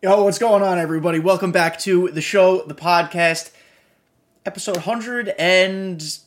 [0.00, 1.18] Yo, what's going on, everybody?
[1.18, 3.50] Welcome back to the show, the podcast,
[4.46, 6.20] episode 100 and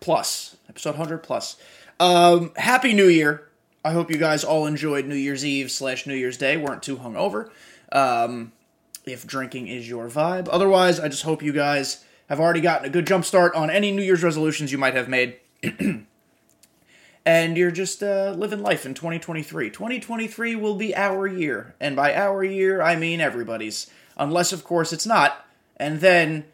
[0.00, 0.56] plus.
[0.66, 1.58] Episode 100 plus.
[2.00, 3.50] Um, Happy New Year.
[3.84, 6.96] I hope you guys all enjoyed New Year's Eve slash New Year's Day, weren't too
[6.96, 7.50] hungover.
[7.92, 8.52] Um,
[9.04, 10.48] if drinking is your vibe.
[10.50, 13.92] Otherwise, I just hope you guys have already gotten a good jump start on any
[13.92, 15.36] New Year's resolutions you might have made.
[17.24, 19.70] and you're just uh, living life in 2023.
[19.70, 23.90] 2023 will be our year, and by our year, I mean everybody's.
[24.16, 25.46] Unless, of course, it's not.
[25.76, 26.44] And then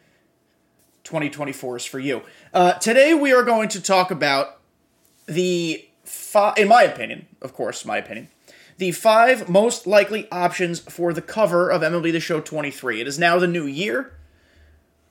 [1.03, 2.21] 2024 is for you.
[2.53, 4.59] Uh, today, we are going to talk about
[5.25, 5.85] the,
[6.57, 8.29] in my opinion, of course, my opinion,
[8.77, 13.01] the five most likely options for the cover of MLB The Show 23.
[13.01, 14.13] It is now the new year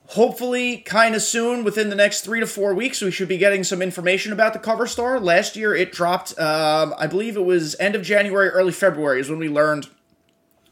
[0.09, 3.63] hopefully kind of soon within the next three to four weeks we should be getting
[3.63, 5.21] some information about the cover star.
[5.21, 9.29] Last year it dropped um, i believe it was end of january early february is
[9.29, 9.89] when we learned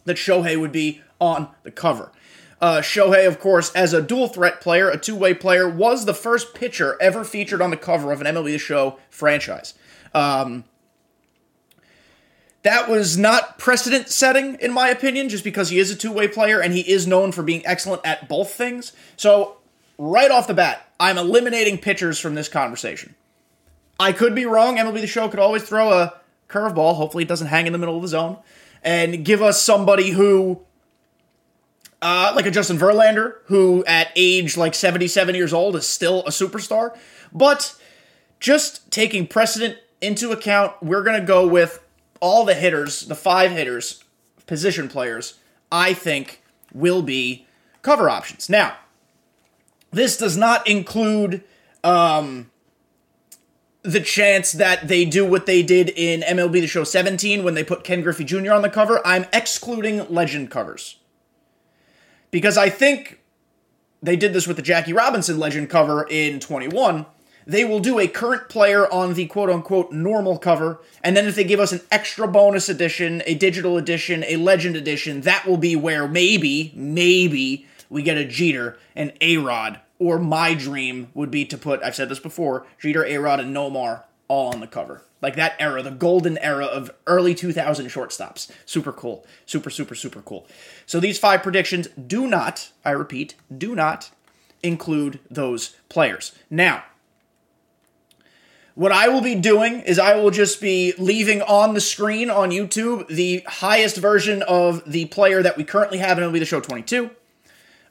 [0.04, 2.12] that shohei would be on the cover.
[2.60, 6.54] Uh, shohei of course as a dual threat player a two-way player was the first
[6.54, 9.74] pitcher ever featured on the cover of an mlb the show franchise.
[10.14, 10.64] Um,
[12.66, 16.26] that was not precedent setting, in my opinion, just because he is a two way
[16.26, 18.92] player and he is known for being excellent at both things.
[19.16, 19.58] So,
[19.98, 23.14] right off the bat, I'm eliminating pitchers from this conversation.
[23.98, 24.76] I could be wrong.
[24.76, 26.14] MLB The Show could always throw a
[26.48, 26.96] curveball.
[26.96, 28.38] Hopefully, it doesn't hang in the middle of the zone
[28.82, 30.60] and give us somebody who,
[32.02, 36.30] uh, like a Justin Verlander, who at age like 77 years old is still a
[36.30, 36.96] superstar.
[37.32, 37.74] But
[38.40, 41.82] just taking precedent into account, we're going to go with
[42.20, 44.02] all the hitters, the five hitters,
[44.46, 45.34] position players,
[45.70, 47.46] I think will be
[47.82, 48.48] cover options.
[48.48, 48.76] Now,
[49.90, 51.42] this does not include
[51.82, 52.50] um,
[53.82, 57.64] the chance that they do what they did in MLB The Show 17 when they
[57.64, 58.52] put Ken Griffey Jr.
[58.52, 59.00] on the cover.
[59.04, 60.98] I'm excluding legend covers.
[62.30, 63.20] Because I think
[64.02, 67.06] they did this with the Jackie Robinson legend cover in 21
[67.46, 71.36] they will do a current player on the quote unquote normal cover, and then if
[71.36, 75.56] they give us an extra bonus edition, a digital edition, a legend edition, that will
[75.56, 79.80] be where maybe, maybe we get a Jeter and A Rod.
[79.98, 83.56] Or my dream would be to put, I've said this before, Jeter, A Rod, and
[83.56, 85.02] Nomar all on the cover.
[85.22, 88.50] Like that era, the golden era of early 2000 shortstops.
[88.66, 89.24] Super cool.
[89.46, 90.46] Super, super, super cool.
[90.84, 94.10] So these five predictions do not, I repeat, do not
[94.62, 96.32] include those players.
[96.50, 96.84] Now,
[98.76, 102.50] what I will be doing is I will just be leaving on the screen on
[102.50, 106.60] YouTube the highest version of the player that we currently have in MLB The Show
[106.60, 107.10] 22.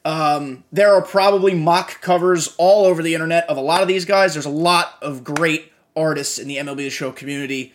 [0.06, 4.06] Um, there are probably mock covers all over the internet of a lot of these
[4.06, 4.34] guys.
[4.34, 7.74] There's a lot of great artists in the MLB The Show community.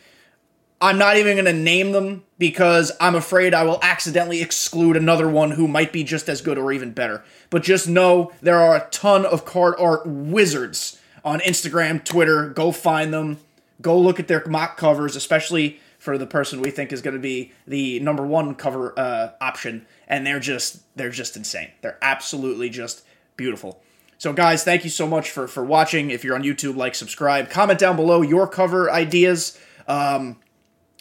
[0.81, 5.28] I'm not even going to name them because I'm afraid I will accidentally exclude another
[5.28, 7.25] one who might be just as good or even better.
[7.50, 12.48] But just know there are a ton of card art wizards on Instagram, Twitter.
[12.48, 13.38] Go find them.
[13.81, 17.20] Go look at their mock covers, especially for the person we think is going to
[17.20, 19.86] be the number one cover uh, option.
[20.08, 21.70] And they're just they're just insane.
[21.82, 23.03] They're absolutely just
[23.36, 23.82] beautiful.
[24.19, 26.10] So guys, thank you so much for for watching.
[26.10, 29.58] If you're on YouTube, like, subscribe, comment down below your cover ideas.
[29.88, 30.37] Um,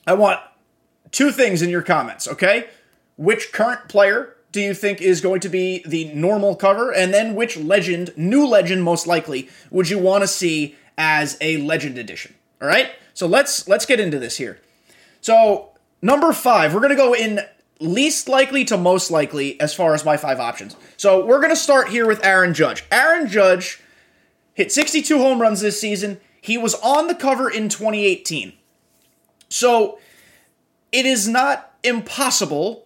[0.07, 0.39] I want
[1.11, 2.27] two things in your comments.
[2.27, 2.67] Okay,
[3.17, 6.91] which current player do you think is going to be the normal cover?
[6.93, 11.57] And then which legend, new legend most likely, would you want to see as a
[11.57, 12.33] legend edition?
[12.61, 12.91] All right?
[13.13, 14.59] So let's let's get into this here.
[15.21, 15.71] So,
[16.01, 17.41] number 5, we're going to go in
[17.79, 20.75] least likely to most likely as far as my five options.
[20.97, 22.85] So, we're going to start here with Aaron Judge.
[22.91, 23.81] Aaron Judge
[24.53, 26.19] hit 62 home runs this season.
[26.41, 28.53] He was on the cover in 2018.
[29.49, 29.99] So,
[30.91, 32.85] it is not impossible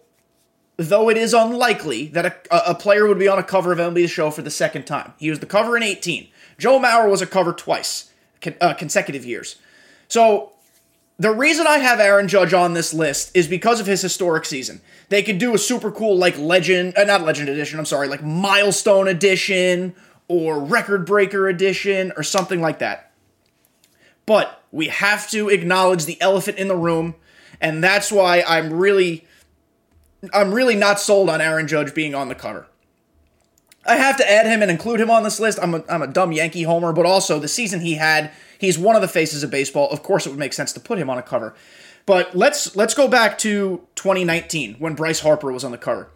[0.76, 3.94] though it is unlikely that a, a player would be on a cover of MLB
[3.94, 5.14] The Show for the second time.
[5.18, 6.28] He was the cover in 18.
[6.58, 8.12] Joe Mauer was a cover twice,
[8.60, 9.56] uh, consecutive years.
[10.08, 10.52] So
[11.18, 14.80] the reason I have Aaron Judge on this list is because of his historic season.
[15.10, 18.22] They could do a super cool, like, legend, uh, not legend edition, I'm sorry, like
[18.22, 19.94] milestone edition
[20.26, 23.12] or record breaker edition or something like that.
[24.26, 27.14] But we have to acknowledge the elephant in the room,
[27.60, 29.26] and that's why I'm really
[30.32, 32.66] I'm really not sold on Aaron Judge being on the cover.
[33.86, 35.58] I have to add him and include him on this list.
[35.60, 38.96] I'm a, I'm a dumb Yankee homer, but also the season he had, he's one
[38.96, 39.90] of the faces of baseball.
[39.90, 41.54] Of course, it would make sense to put him on a cover.
[42.06, 46.10] But let's let's go back to 2019 when Bryce Harper was on the cover.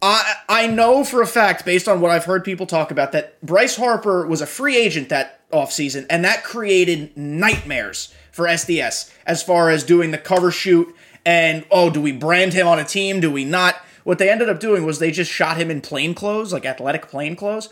[0.00, 3.40] I I know for a fact, based on what I've heard people talk about, that
[3.44, 9.42] Bryce Harper was a free agent that offseason, and that created nightmares for SDS as
[9.42, 13.20] far as doing the cover shoot And oh, do we brand him on a team?
[13.20, 13.76] Do we not?
[14.04, 17.08] What they ended up doing was they just shot him in plain clothes, like athletic
[17.08, 17.68] plain clothes.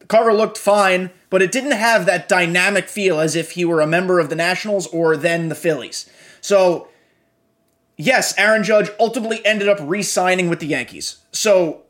[0.00, 3.80] The cover looked fine, but it didn't have that dynamic feel as if he were
[3.80, 6.10] a member of the Nationals or then the Phillies.
[6.40, 6.88] So,
[7.96, 11.18] yes, Aaron Judge ultimately ended up re signing with the Yankees.
[11.30, 11.82] So,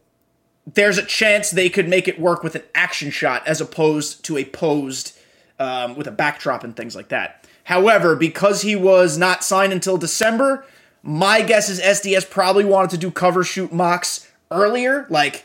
[0.66, 4.37] there's a chance they could make it work with an action shot as opposed to
[4.37, 5.19] a posed
[5.58, 7.46] um, with a backdrop and things like that.
[7.64, 10.64] However, because he was not signed until December,
[11.02, 15.44] my guess is SDS probably wanted to do cover shoot mocks earlier, like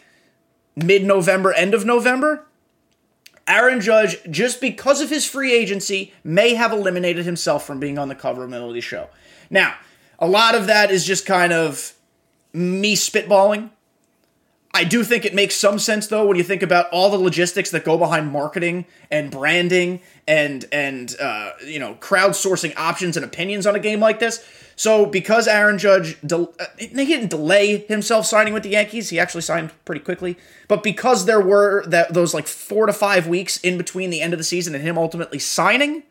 [0.75, 2.45] mid November, end of November.
[3.47, 8.09] Aaron Judge, just because of his free agency, may have eliminated himself from being on
[8.09, 9.07] the cover of the Show.
[9.49, 9.75] Now,
[10.19, 11.93] a lot of that is just kind of
[12.51, 13.69] me spitballing.
[14.77, 17.71] I do think it makes some sense though when you think about all the logistics
[17.71, 23.65] that go behind marketing and branding and and uh, you know crowdsourcing options and opinions
[23.65, 24.47] on a game like this.
[24.75, 29.19] So because Aaron Judge de- uh, he didn't delay himself signing with the Yankees, he
[29.19, 30.37] actually signed pretty quickly.
[30.67, 34.33] But because there were that those like four to five weeks in between the end
[34.33, 36.03] of the season and him ultimately signing,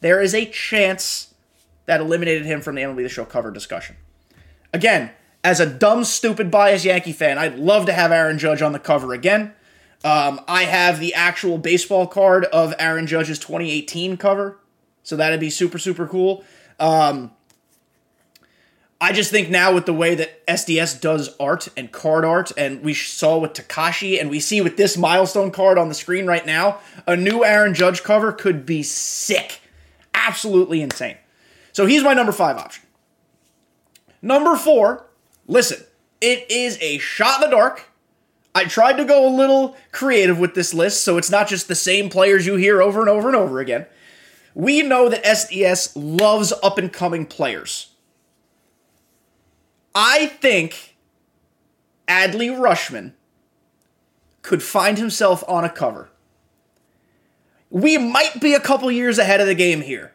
[0.00, 1.34] there is a chance
[1.86, 3.96] that eliminated him from the MLB The Show cover discussion.
[4.72, 5.10] Again,
[5.44, 8.78] as a dumb, stupid, biased Yankee fan, I'd love to have Aaron Judge on the
[8.78, 9.52] cover again.
[10.02, 14.58] Um, I have the actual baseball card of Aaron Judge's 2018 cover,
[15.02, 16.44] so that'd be super, super cool.
[16.80, 17.30] Um,
[19.00, 22.82] I just think now with the way that SDS does art and card art, and
[22.82, 26.46] we saw with Takashi, and we see with this milestone card on the screen right
[26.46, 29.60] now, a new Aaron Judge cover could be sick.
[30.14, 31.16] Absolutely insane.
[31.72, 32.84] So he's my number five option.
[34.22, 35.06] Number four,
[35.46, 35.84] listen,
[36.20, 37.90] it is a shot in the dark.
[38.54, 41.74] I tried to go a little creative with this list, so it's not just the
[41.74, 43.86] same players you hear over and over and over again.
[44.54, 47.90] We know that SDS loves up and coming players.
[49.94, 50.96] I think
[52.06, 53.12] Adley Rutschman
[54.42, 56.10] could find himself on a cover.
[57.70, 60.12] We might be a couple years ahead of the game here.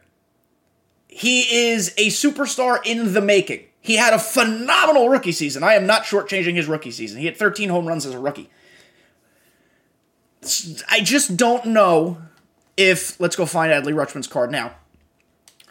[1.08, 3.66] He is a superstar in the making.
[3.81, 5.64] He had a phenomenal rookie season.
[5.64, 7.20] I am not shortchanging his rookie season.
[7.20, 8.50] He had 13 home runs as a rookie.
[10.90, 12.18] I just don't know
[12.78, 14.74] if let's go find Adley Rutschman's card now.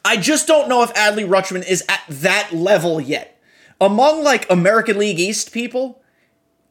[0.04, 3.38] I just don't know if Adley Rutschman is at that level yet
[3.80, 6.02] among like American League East people,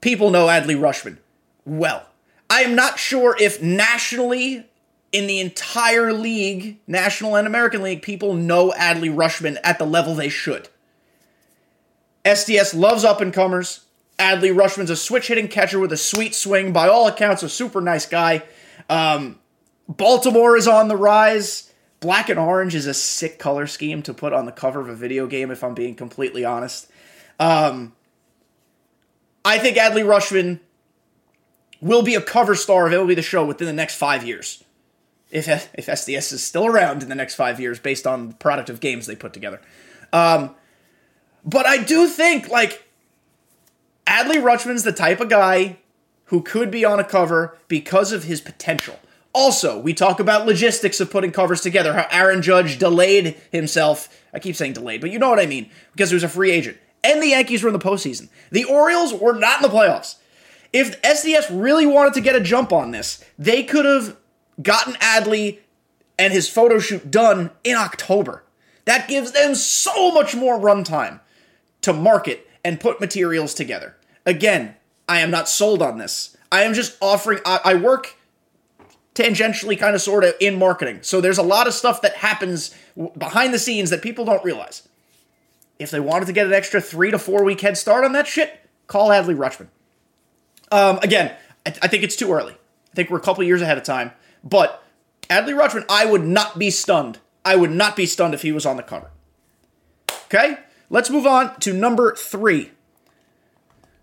[0.01, 1.17] people know Adley Rutschman
[1.65, 2.05] well.
[2.49, 4.65] I am not sure if nationally
[5.11, 10.15] in the entire league, National and American League, people know Adley Rutschman at the level
[10.15, 10.69] they should.
[12.27, 13.85] SDS loves up and comers.
[14.19, 16.73] Adley Rutschman's a switch hitting catcher with a sweet swing.
[16.73, 18.43] By all accounts, a super nice guy.
[18.89, 19.39] Um,
[19.87, 21.71] Baltimore is on the rise.
[21.99, 24.95] Black and orange is a sick color scheme to put on the cover of a
[24.95, 26.89] video game, if I'm being completely honest.
[27.39, 27.93] Um,
[29.45, 30.59] I think Adley Rutschman
[31.81, 34.63] will be a cover star of MLB The Show within the next five years.
[35.29, 38.69] If, if SDS is still around in the next five years based on the product
[38.69, 39.61] of games they put together.
[40.13, 40.55] Um,
[41.43, 42.87] but I do think, like,
[44.05, 45.77] Adley Rutschman's the type of guy
[46.25, 48.99] who could be on a cover because of his potential.
[49.33, 54.09] Also, we talk about logistics of putting covers together, how Aaron Judge delayed himself.
[54.33, 56.51] I keep saying delayed, but you know what I mean, because he was a free
[56.51, 58.29] agent and the Yankees were in the postseason.
[58.51, 60.15] The Orioles were not in the playoffs.
[60.73, 64.17] If SDS really wanted to get a jump on this, they could have
[64.61, 65.59] gotten Adley
[66.19, 68.43] and his photo shoot done in October.
[68.85, 71.19] That gives them so much more runtime
[71.81, 73.95] to market and put materials together.
[74.25, 74.75] Again,
[75.07, 76.35] I am not sold on this.
[76.51, 78.15] I am just offering, I, I work
[79.15, 80.99] tangentially, kind of sort of in marketing.
[81.01, 82.75] So there's a lot of stuff that happens
[83.17, 84.87] behind the scenes that people don't realize
[85.79, 88.27] if they wanted to get an extra three to four week head start on that
[88.27, 89.67] shit, call Adley Rutschman.
[90.71, 91.33] Um, again,
[91.65, 92.53] I, I, think it's too early.
[92.53, 94.11] I think we're a couple years ahead of time.
[94.43, 94.83] But
[95.29, 97.19] Adley Rutschman, I would not be stunned.
[97.45, 99.11] I would not be stunned if he was on the cover.
[100.25, 100.57] Okay,
[100.89, 102.71] let's move on to number three.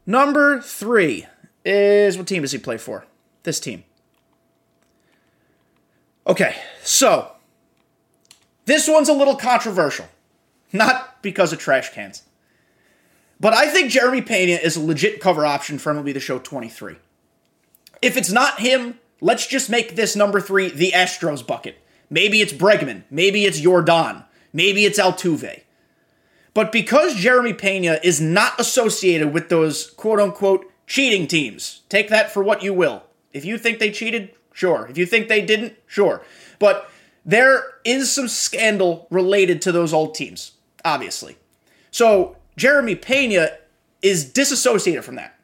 [0.07, 1.27] Number three
[1.65, 3.07] is what team does he play for?
[3.43, 3.85] This team.
[6.27, 7.33] Okay, so
[8.65, 10.07] this one's a little controversial.
[10.73, 12.25] Not because of trash cans.
[13.39, 16.97] But I think Jeremy Pena is a legit cover option for MLB The Show 23.
[18.01, 21.79] If it's not him, let's just make this number three the Astros bucket.
[22.11, 23.05] Maybe it's Bregman.
[23.11, 24.25] Maybe it's Yordan.
[24.53, 25.63] Maybe it's Altuve.
[26.55, 32.31] But because Jeremy Pena is not associated with those quote unquote cheating teams, take that
[32.31, 33.03] for what you will.
[33.33, 34.87] If you think they cheated, sure.
[34.89, 36.23] If you think they didn't, sure.
[36.59, 36.91] But
[37.25, 40.53] there is some scandal related to those old teams
[40.85, 41.37] obviously.
[41.91, 43.51] So Jeremy Pena
[44.03, 45.39] is disassociated from that.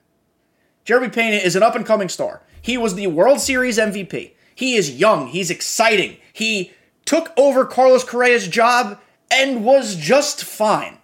[0.84, 2.42] Jeremy Pena is an up and coming star.
[2.60, 4.32] He was the World Series MVP.
[4.54, 5.28] He is young.
[5.28, 6.18] He's exciting.
[6.32, 6.72] He
[7.06, 9.00] took over Carlos Correa's job
[9.30, 10.98] and was just fine.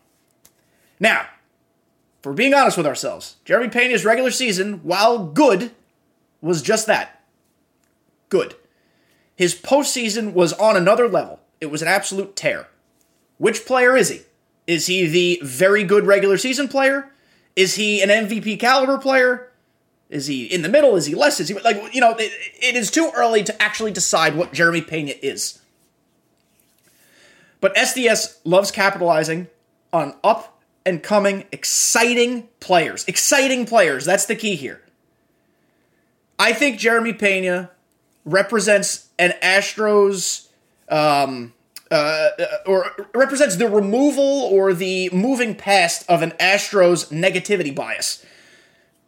[0.98, 1.26] Now,
[2.22, 5.70] for being honest with ourselves, Jeremy Pena's regular season, while good,
[6.40, 7.16] was just that
[8.28, 8.54] good.
[9.34, 11.40] His postseason was on another level.
[11.60, 12.68] It was an absolute tear.
[13.38, 14.22] Which player is he?
[14.66, 17.12] Is he the very good regular season player?
[17.54, 19.50] Is he an MVP caliber player?
[20.08, 20.96] Is he in the middle?
[20.96, 21.40] Is he less?
[21.40, 22.14] Is he like you know?
[22.18, 25.60] It, it is too early to actually decide what Jeremy Pena is.
[27.60, 29.48] But SDS loves capitalizing
[29.92, 30.55] on up
[30.86, 33.04] and coming, exciting players.
[33.06, 34.04] Exciting players.
[34.04, 34.80] That's the key here.
[36.38, 37.70] I think Jeremy Pena
[38.24, 40.48] represents an Astros
[40.88, 41.52] um,
[41.90, 42.28] uh,
[42.66, 48.24] or represents the removal or the moving past of an Astros negativity bias.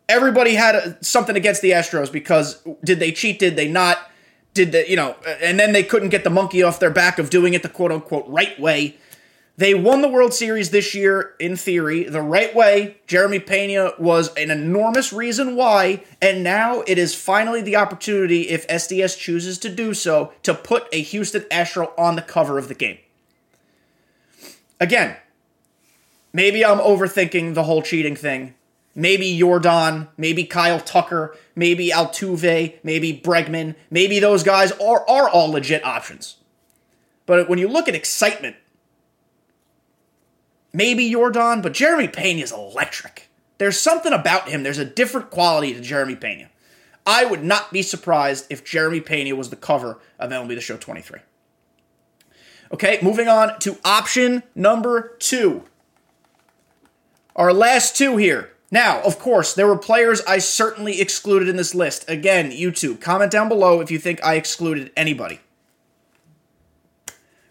[0.09, 3.39] Everybody had something against the Astros because did they cheat?
[3.39, 3.99] Did they not?
[4.55, 5.17] Did they, you know?
[5.43, 7.93] And then they couldn't get the monkey off their back of doing it the quote
[7.93, 8.97] unquote right way.
[9.59, 12.99] They won the World Series this year, in theory, the right way.
[13.09, 18.69] Jeremy Pena was an enormous reason why, and now it is finally the opportunity, if
[18.69, 22.75] SDS chooses to do so, to put a Houston Astro on the cover of the
[22.77, 22.99] game.
[24.79, 25.17] Again,
[26.33, 28.55] maybe I'm overthinking the whole cheating thing.
[28.95, 35.51] Maybe Yordan, maybe Kyle Tucker, maybe Altuve, maybe Bregman, maybe those guys are, are all
[35.51, 36.37] legit options.
[37.27, 38.55] But when you look at excitement
[40.73, 43.29] maybe Yordan, but Jeremy Pena is electric.
[43.59, 44.63] There's something about him.
[44.63, 46.49] There's a different quality to Jeremy Pena.
[47.07, 50.77] I would not be surprised if Jeremy Pena was the cover of MLB The Show
[50.77, 51.21] 23.
[52.73, 55.65] Okay, moving on to option number two.
[57.35, 58.51] Our last two here.
[58.71, 62.05] Now, of course, there were players I certainly excluded in this list.
[62.09, 65.41] Again, YouTube, comment down below if you think I excluded anybody.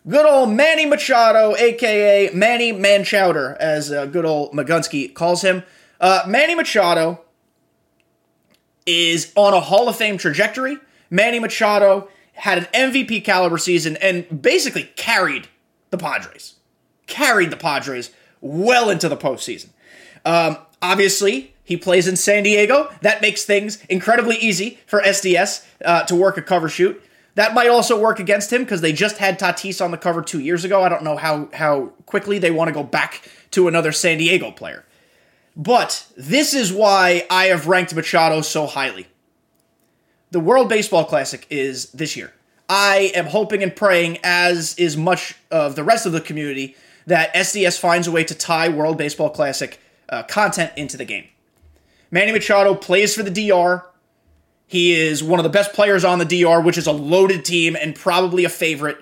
[0.07, 5.63] Good old Manny Machado, aka Manny Manchowder, as uh, good old Magunsky calls him.
[5.99, 7.25] Uh, Manny Machado
[8.85, 10.77] is on a Hall of Fame trajectory.
[11.09, 15.49] Manny Machado had an MVP caliber season and basically carried
[15.89, 16.55] the Padres.
[17.07, 19.71] Carried the Padres well into the postseason.
[20.23, 22.89] Um, obviously, he plays in San Diego.
[23.01, 27.03] That makes things incredibly easy for SDS uh, to work a cover shoot.
[27.37, 30.39] That might also work against him because they just had Tatis on the cover two
[30.39, 30.81] years ago.
[30.81, 34.49] I don't know how how quickly they want to go back to another San Diego
[34.49, 34.83] player.
[35.55, 39.05] But this is why I have ranked Machado so highly.
[40.31, 42.33] The World Baseball Classic is this year.
[42.67, 46.75] I am hoping and praying, as is much of the rest of the community,
[47.05, 49.79] that SDS finds a way to tie World Baseball Classic
[50.09, 51.27] uh, content into the game.
[52.09, 53.85] Manny Machado plays for the DR.
[54.67, 57.75] He is one of the best players on the DR, which is a loaded team
[57.75, 58.97] and probably a favorite,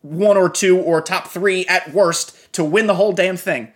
[0.00, 3.72] one or two or top three at worst, to win the whole damn thing.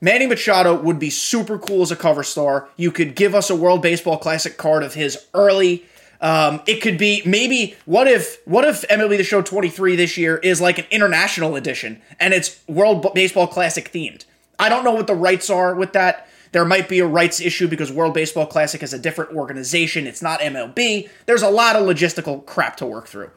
[0.00, 2.68] Manny Machado would be super cool as a cover star.
[2.76, 5.84] You could give us a World Baseball Classic card of his early.
[6.20, 10.36] Um, it could be maybe what if what if MLB The Show 23 this year
[10.36, 14.24] is like an international edition and it's World Baseball Classic themed.
[14.58, 16.27] I don't know what the rights are with that.
[16.52, 20.06] There might be a rights issue because World Baseball Classic is a different organization.
[20.06, 21.08] It's not MLB.
[21.26, 23.30] There's a lot of logistical crap to work through.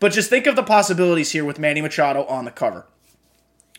[0.00, 2.86] But just think of the possibilities here with Manny Machado on the cover.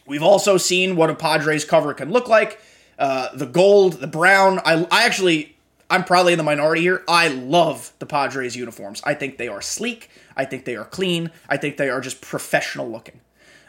[0.06, 2.60] We've also seen what a Padres cover can look like.
[2.98, 4.60] Uh, the gold, the brown.
[4.66, 5.58] I, I actually,
[5.90, 7.04] I'm probably in the minority here.
[7.08, 9.02] I love the Padres uniforms.
[9.04, 10.10] I think they are sleek.
[10.36, 11.32] I think they are clean.
[11.50, 13.20] I think they are just professional looking.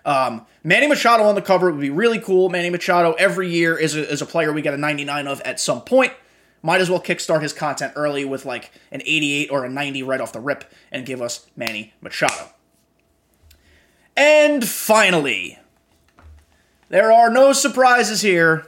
[0.09, 2.49] Um, Manny Machado on the cover would be really cool.
[2.49, 5.61] Manny Machado every year is a, is a player we get a 99 of at
[5.61, 6.15] some point.
[6.63, 10.19] Might as well kickstart his content early with like an 88 or a 90 right
[10.19, 12.53] off the rip and give us Manny Machado.
[14.17, 15.59] And finally,
[16.89, 18.67] there are no surprises here.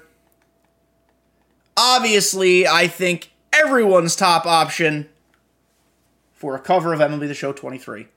[1.75, 5.09] Obviously, I think everyone's top option
[6.35, 8.09] for a cover of MLB The Show 23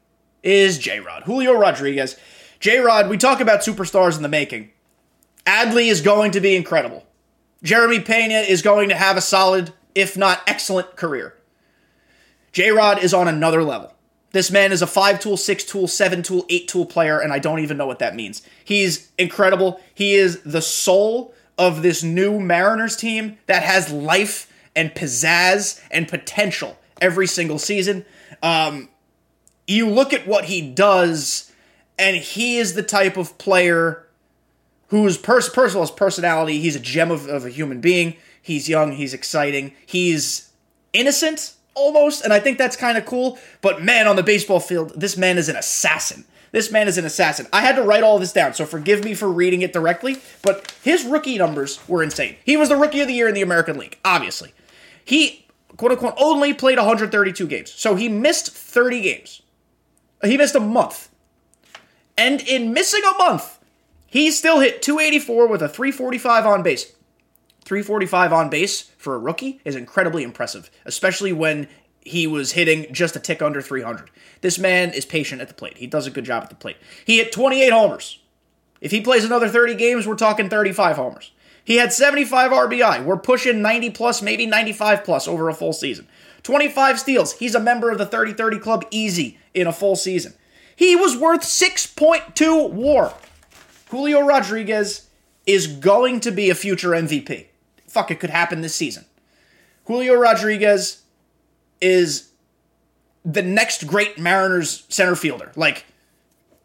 [0.44, 1.24] is J Rod.
[1.24, 2.18] Julio Rodriguez.
[2.64, 4.72] J Rod, we talk about superstars in the making.
[5.46, 7.06] Adley is going to be incredible.
[7.62, 11.36] Jeremy Pena is going to have a solid, if not excellent, career.
[12.54, 13.94] J Rod is on another level.
[14.32, 17.40] This man is a 5 tool, 6 tool, 7 tool, 8 tool player, and I
[17.40, 18.42] don't even know what that means.
[18.64, 19.82] He's incredible.
[19.94, 26.08] He is the soul of this new Mariners team that has life and pizzazz and
[26.08, 28.06] potential every single season.
[28.42, 28.88] Um,
[29.68, 31.50] you look at what he does
[31.98, 34.08] and he is the type of player
[34.88, 38.16] whose pers- personal personality, he's a gem of, of a human being.
[38.42, 40.50] He's young, he's exciting, he's
[40.92, 43.40] innocent almost, and I think that's kind of cool.
[43.62, 46.26] But man, on the baseball field, this man is an assassin.
[46.52, 47.48] This man is an assassin.
[47.52, 50.72] I had to write all this down, so forgive me for reading it directly, but
[50.84, 52.36] his rookie numbers were insane.
[52.46, 54.54] He was the rookie of the year in the American League, obviously.
[55.04, 55.48] He,
[55.78, 57.72] quote unquote, only played 132 games.
[57.72, 59.42] So he missed 30 games.
[60.24, 61.10] He missed a month.
[62.18, 63.60] And in missing a month,
[64.08, 66.94] he still hit 284 with a 345 on base.
[67.66, 71.68] 345 on base for a rookie is incredibly impressive, especially when
[72.02, 74.10] he was hitting just a tick under 300.
[74.42, 75.78] This man is patient at the plate.
[75.78, 76.78] He does a good job at the plate.
[77.06, 78.20] He hit 28 homers.
[78.82, 81.32] If he plays another 30 games, we're talking 35 homers.
[81.64, 83.06] He had 75 RBI.
[83.06, 86.08] We're pushing 90 plus, maybe 95 plus over a full season.
[86.44, 87.34] 25 steals.
[87.34, 90.34] He's a member of the 30 30 club easy in a full season.
[90.76, 93.14] He was worth 6.2 WAR.
[93.90, 95.08] Julio Rodriguez
[95.46, 97.48] is going to be a future MVP.
[97.88, 99.06] Fuck, it could happen this season.
[99.86, 101.04] Julio Rodriguez
[101.82, 102.30] is
[103.26, 105.52] the next great Mariners center fielder.
[105.56, 105.86] Like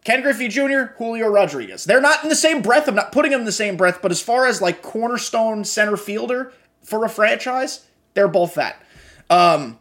[0.04, 1.84] Ken Griffey Jr., Julio Rodriguez.
[1.84, 2.88] They're not in the same breath.
[2.88, 5.96] I'm not putting them in the same breath, but as far as like cornerstone center
[5.96, 7.84] fielder for a franchise,
[8.14, 8.80] they're both that.
[9.28, 9.78] Um,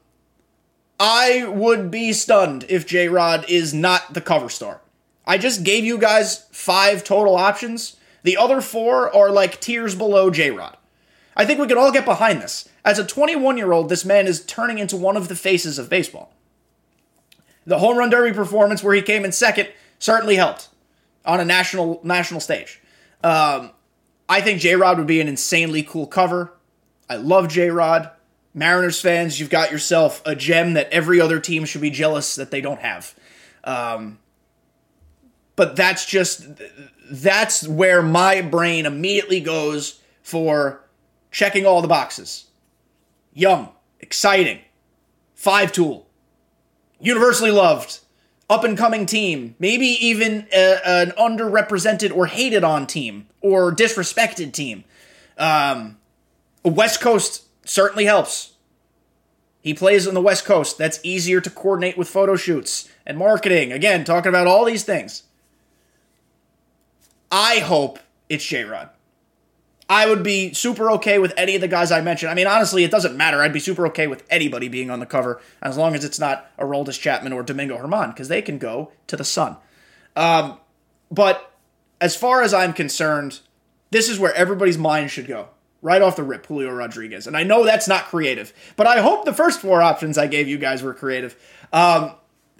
[0.99, 4.81] I would be stunned if J Rod is not the cover star.
[5.25, 7.97] I just gave you guys five total options.
[8.23, 10.77] The other four are like tiers below J Rod.
[11.35, 12.67] I think we could all get behind this.
[12.83, 15.89] As a 21 year old, this man is turning into one of the faces of
[15.89, 16.33] baseball.
[17.65, 20.69] The home run derby performance where he came in second certainly helped
[21.25, 22.81] on a national national stage.
[23.23, 23.71] Um,
[24.27, 26.53] I think J Rod would be an insanely cool cover.
[27.09, 28.09] I love J Rod.
[28.57, 32.49] Mariners fans, you've got yourself a gem that every other team should be jealous that
[32.49, 33.13] they don't have.
[33.63, 34.17] Um,
[35.55, 36.47] but that's just
[37.11, 40.83] that's where my brain immediately goes for
[41.29, 42.45] checking all the boxes.
[43.31, 44.61] Young, exciting,
[45.35, 46.07] five tool,
[46.99, 47.99] universally loved,
[48.49, 54.51] up and coming team, maybe even a, an underrepresented or hated on team or disrespected
[54.51, 54.83] team.
[55.37, 55.99] Um,
[56.63, 58.53] West Coast certainly helps.
[59.67, 60.77] He plays on the West Coast.
[60.77, 63.73] That's easier to coordinate with photo shoots and marketing.
[63.73, 65.23] Again, talking about all these things.
[67.29, 67.99] I hope
[68.29, 68.91] it's J Rod.
[69.89, 72.31] I would be super okay with any of the guys I mentioned.
[72.31, 73.41] I mean, honestly, it doesn't matter.
[73.41, 76.49] I'd be super okay with anybody being on the cover as long as it's not
[76.57, 79.57] Aroldis Chapman or Domingo Germán because they can go to the sun.
[80.15, 80.59] Um,
[81.11, 81.51] but
[81.99, 83.41] as far as I'm concerned,
[83.91, 85.49] this is where everybody's mind should go.
[85.81, 87.27] Right off the rip, Julio Rodriguez.
[87.27, 90.47] And I know that's not creative, but I hope the first four options I gave
[90.47, 91.35] you guys were creative.
[91.71, 92.13] Um,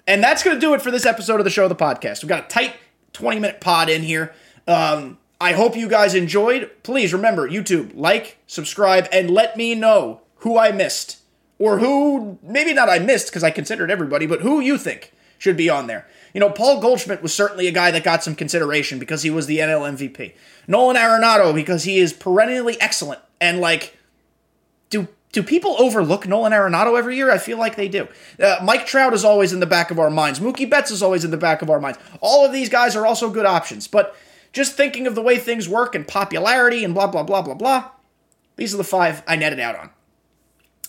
[0.06, 2.22] and that's going to do it for this episode of the show, the podcast.
[2.22, 2.74] We've got a tight
[3.12, 4.32] 20 minute pod in here.
[4.66, 6.70] Um, I hope you guys enjoyed.
[6.82, 11.18] Please remember YouTube, like, subscribe, and let me know who I missed.
[11.58, 15.56] Or who, maybe not I missed because I considered everybody, but who you think should
[15.56, 16.06] be on there.
[16.34, 19.46] You know, Paul Goldschmidt was certainly a guy that got some consideration because he was
[19.46, 20.34] the NL MVP.
[20.66, 23.20] Nolan Arenado because he is perennially excellent.
[23.40, 23.96] And, like,
[24.90, 27.30] do do people overlook Nolan Arenado every year?
[27.30, 28.08] I feel like they do.
[28.42, 30.40] Uh, Mike Trout is always in the back of our minds.
[30.40, 31.98] Mookie Betts is always in the back of our minds.
[32.20, 33.86] All of these guys are also good options.
[33.86, 34.16] But
[34.52, 37.90] just thinking of the way things work and popularity and blah, blah, blah, blah, blah.
[38.56, 39.90] These are the five I netted out on.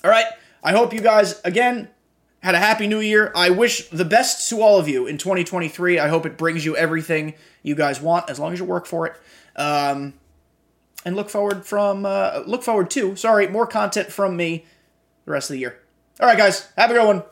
[0.04, 0.26] All right.
[0.64, 1.90] I hope you guys, again,
[2.42, 3.32] had a happy new year.
[3.36, 6.00] I wish the best to all of you in 2023.
[6.00, 9.08] I hope it brings you everything you guys want as long as you work for
[9.08, 9.14] it.
[9.56, 10.14] Um,
[11.06, 14.66] and look forward from uh, look forward to sorry more content from me
[15.26, 15.80] the rest of the year.
[16.20, 17.24] All right, guys, have a good one.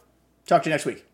[0.46, 1.07] Talk to you next week.